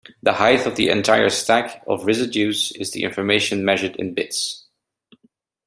[0.23, 4.65] The height of the entire stack of residues is the information measured in bits.